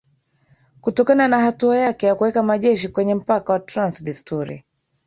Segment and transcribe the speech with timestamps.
[0.81, 4.65] kutokana na hatua yake ya kuweka majeshi kwenye mpaka wa trans desturi